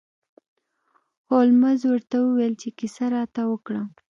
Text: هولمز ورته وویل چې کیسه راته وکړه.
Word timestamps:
هولمز 1.29 1.81
ورته 1.91 2.15
وویل 2.21 2.53
چې 2.61 2.69
کیسه 2.77 3.05
راته 3.15 3.41
وکړه. 3.51 3.81